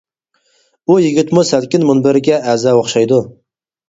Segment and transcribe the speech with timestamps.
[0.85, 3.21] ئۇ يىگىتمۇ سەلكىن مۇنبىرىگە ئەزا ئوخشايدۇ.